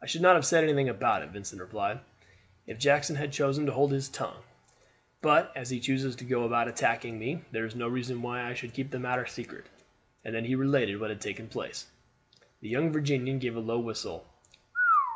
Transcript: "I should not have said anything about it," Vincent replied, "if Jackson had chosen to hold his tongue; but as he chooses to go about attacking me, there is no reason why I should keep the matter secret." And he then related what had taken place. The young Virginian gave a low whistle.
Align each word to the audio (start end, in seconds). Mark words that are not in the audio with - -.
"I 0.00 0.06
should 0.06 0.20
not 0.22 0.36
have 0.36 0.46
said 0.46 0.62
anything 0.62 0.88
about 0.88 1.22
it," 1.22 1.30
Vincent 1.30 1.60
replied, 1.60 1.98
"if 2.68 2.78
Jackson 2.78 3.16
had 3.16 3.32
chosen 3.32 3.66
to 3.66 3.72
hold 3.72 3.90
his 3.90 4.08
tongue; 4.08 4.44
but 5.22 5.50
as 5.56 5.70
he 5.70 5.80
chooses 5.80 6.14
to 6.14 6.24
go 6.24 6.44
about 6.44 6.68
attacking 6.68 7.18
me, 7.18 7.42
there 7.50 7.66
is 7.66 7.74
no 7.74 7.88
reason 7.88 8.22
why 8.22 8.44
I 8.48 8.54
should 8.54 8.72
keep 8.74 8.92
the 8.92 9.00
matter 9.00 9.26
secret." 9.26 9.66
And 10.24 10.36
he 10.36 10.52
then 10.54 10.58
related 10.60 11.00
what 11.00 11.10
had 11.10 11.20
taken 11.20 11.48
place. 11.48 11.88
The 12.60 12.68
young 12.68 12.92
Virginian 12.92 13.40
gave 13.40 13.56
a 13.56 13.58
low 13.58 13.80
whistle. 13.80 14.24